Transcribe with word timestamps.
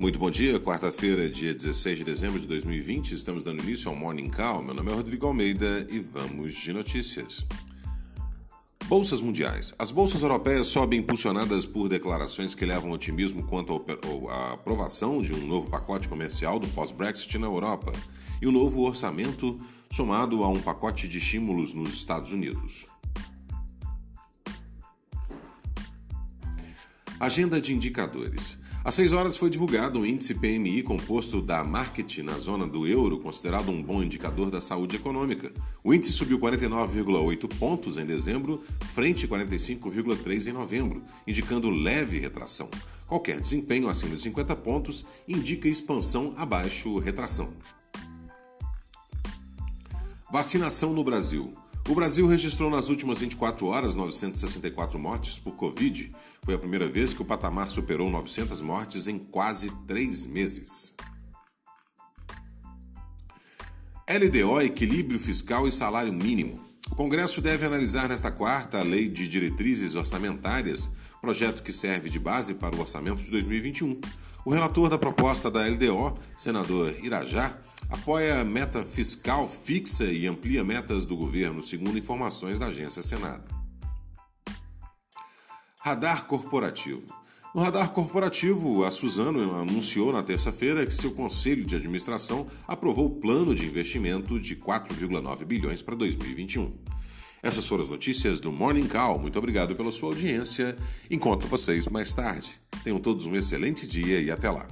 Muito 0.00 0.18
bom 0.18 0.30
dia, 0.30 0.58
quarta-feira, 0.58 1.28
dia 1.28 1.52
16 1.52 1.98
de 1.98 2.04
dezembro 2.04 2.40
de 2.40 2.46
2020, 2.46 3.12
estamos 3.12 3.44
dando 3.44 3.62
início 3.62 3.90
ao 3.90 3.94
Morning 3.94 4.30
Call. 4.30 4.62
Meu 4.62 4.72
nome 4.72 4.90
é 4.90 4.94
Rodrigo 4.94 5.26
Almeida 5.26 5.86
e 5.90 5.98
vamos 5.98 6.54
de 6.54 6.72
notícias. 6.72 7.46
Bolsas 8.86 9.20
mundiais. 9.20 9.74
As 9.78 9.90
bolsas 9.90 10.22
europeias 10.22 10.68
sobem 10.68 11.00
impulsionadas 11.00 11.66
por 11.66 11.86
declarações 11.86 12.54
que 12.54 12.64
levam 12.64 12.92
otimismo 12.92 13.42
quanto 13.42 13.84
à 14.30 14.52
aprovação 14.54 15.20
de 15.20 15.34
um 15.34 15.46
novo 15.46 15.68
pacote 15.68 16.08
comercial 16.08 16.58
do 16.58 16.66
pós-Brexit 16.68 17.36
na 17.36 17.46
Europa 17.46 17.92
e 18.40 18.46
um 18.46 18.52
novo 18.52 18.80
orçamento 18.80 19.60
somado 19.90 20.42
a 20.42 20.48
um 20.48 20.62
pacote 20.62 21.06
de 21.08 21.18
estímulos 21.18 21.74
nos 21.74 21.92
Estados 21.92 22.32
Unidos. 22.32 22.86
Agenda 27.20 27.60
de 27.60 27.74
indicadores. 27.74 28.56
Às 28.82 28.94
6 28.94 29.12
horas 29.12 29.36
foi 29.36 29.50
divulgado 29.50 30.00
o 30.00 30.06
índice 30.06 30.32
PMI 30.32 30.82
composto 30.82 31.42
da 31.42 31.62
Market 31.62 32.20
na 32.20 32.38
zona 32.38 32.66
do 32.66 32.86
euro, 32.86 33.18
considerado 33.18 33.70
um 33.70 33.82
bom 33.82 34.02
indicador 34.02 34.50
da 34.50 34.58
saúde 34.58 34.96
econômica. 34.96 35.52
O 35.84 35.92
índice 35.92 36.14
subiu 36.14 36.38
49,8 36.38 37.46
pontos 37.58 37.98
em 37.98 38.06
dezembro, 38.06 38.64
frente 38.86 39.26
a 39.26 39.28
45,3 39.28 40.46
em 40.46 40.52
novembro, 40.54 41.02
indicando 41.26 41.68
leve 41.68 42.18
retração. 42.18 42.70
Qualquer 43.06 43.38
desempenho 43.38 43.90
acima 43.90 44.16
de 44.16 44.22
50 44.22 44.56
pontos 44.56 45.04
indica 45.28 45.68
expansão 45.68 46.32
abaixo 46.38 46.98
retração. 46.98 47.52
Vacinação 50.32 50.94
no 50.94 51.04
Brasil. 51.04 51.52
O 51.88 51.94
Brasil 51.94 52.26
registrou 52.26 52.70
nas 52.70 52.88
últimas 52.88 53.18
24 53.18 53.66
horas 53.66 53.96
964 53.96 54.98
mortes 54.98 55.38
por 55.38 55.52
Covid. 55.56 56.14
Foi 56.42 56.54
a 56.54 56.58
primeira 56.58 56.88
vez 56.88 57.12
que 57.12 57.22
o 57.22 57.24
patamar 57.24 57.68
superou 57.68 58.08
900 58.08 58.60
mortes 58.60 59.08
em 59.08 59.18
quase 59.18 59.70
três 59.86 60.24
meses. 60.24 60.94
LDO, 64.08 64.60
Equilíbrio 64.60 65.18
Fiscal 65.18 65.66
e 65.66 65.72
Salário 65.72 66.12
Mínimo. 66.12 66.69
O 66.90 66.94
Congresso 66.94 67.40
deve 67.40 67.64
analisar 67.64 68.08
nesta 68.08 68.30
quarta 68.30 68.78
a 68.78 68.82
Lei 68.82 69.08
de 69.08 69.26
Diretrizes 69.26 69.94
Orçamentárias, 69.94 70.90
projeto 71.20 71.62
que 71.62 71.72
serve 71.72 72.10
de 72.10 72.18
base 72.18 72.54
para 72.54 72.76
o 72.76 72.80
orçamento 72.80 73.22
de 73.22 73.30
2021. 73.30 74.00
O 74.44 74.50
relator 74.50 74.88
da 74.88 74.98
proposta 74.98 75.50
da 75.50 75.66
LDO, 75.66 76.18
senador 76.36 76.94
Irajá, 77.02 77.56
apoia 77.88 78.40
a 78.40 78.44
meta 78.44 78.82
fiscal 78.82 79.48
fixa 79.48 80.04
e 80.04 80.26
amplia 80.26 80.64
metas 80.64 81.06
do 81.06 81.16
governo, 81.16 81.62
segundo 81.62 81.98
informações 81.98 82.58
da 82.58 82.66
agência 82.66 83.02
Senado. 83.02 83.44
Radar 85.80 86.26
corporativo. 86.26 87.06
No 87.52 87.62
radar 87.62 87.90
corporativo, 87.90 88.84
a 88.84 88.92
Suzano 88.92 89.56
anunciou 89.56 90.12
na 90.12 90.22
terça-feira 90.22 90.86
que 90.86 90.94
seu 90.94 91.10
conselho 91.10 91.64
de 91.64 91.74
administração 91.74 92.46
aprovou 92.66 93.06
o 93.06 93.16
plano 93.16 93.56
de 93.56 93.66
investimento 93.66 94.38
de 94.38 94.54
4,9 94.54 95.44
bilhões 95.44 95.82
para 95.82 95.96
2021. 95.96 96.72
Essas 97.42 97.66
foram 97.66 97.82
as 97.82 97.88
notícias 97.88 98.38
do 98.38 98.52
Morning 98.52 98.86
Call. 98.86 99.18
Muito 99.18 99.36
obrigado 99.36 99.74
pela 99.74 99.90
sua 99.90 100.10
audiência. 100.10 100.76
Encontro 101.10 101.48
vocês 101.48 101.88
mais 101.88 102.14
tarde. 102.14 102.60
Tenham 102.84 103.00
todos 103.00 103.26
um 103.26 103.34
excelente 103.34 103.84
dia 103.84 104.20
e 104.20 104.30
até 104.30 104.48
lá. 104.48 104.68